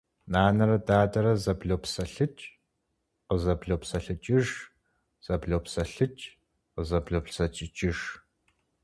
Нанэрэ 0.31 0.77
дадэрэ 0.87 1.31
зэблопсэлъыкӏ– 1.43 2.41
къызэблопсэлъыкӏыж, 3.27 4.47
зэблопсэлъыкӏ– 5.25 6.25
къызэблопсэлъыкӏыж. 6.73 7.99